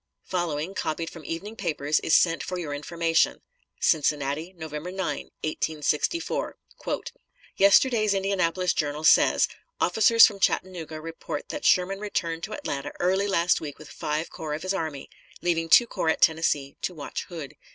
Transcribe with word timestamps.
Following, 0.23 0.73
copied 0.73 1.11
from 1.11 1.25
evening 1.25 1.55
papers, 1.55 1.99
is 1.99 2.15
sent 2.15 2.41
for 2.41 2.57
your 2.57 2.73
information: 2.73 3.41
CINCINNATI, 3.79 4.53
November 4.55 4.89
9, 4.91 5.29
1864. 5.43 6.57
"Yesterday's 7.57 8.15
Indianapolis 8.15 8.73
Journal 8.73 9.03
says: 9.03 9.47
'Officers 9.79 10.25
from 10.25 10.39
Chattanooga 10.39 10.99
report 10.99 11.49
that 11.49 11.65
Sherman 11.65 11.99
returned 11.99 12.41
to 12.45 12.53
Atlanta 12.53 12.91
early 12.99 13.27
last 13.27 13.61
week 13.61 13.77
with 13.77 13.91
five 13.91 14.31
corps 14.31 14.55
of 14.55 14.63
his 14.63 14.73
army, 14.73 15.07
leaving 15.43 15.69
two 15.69 15.85
corps 15.85 16.09
in 16.09 16.17
Tennessee 16.17 16.77
to 16.81 16.95
watch 16.95 17.25
Hood. 17.25 17.55